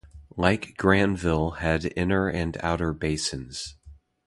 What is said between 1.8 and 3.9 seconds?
inner and outer basins.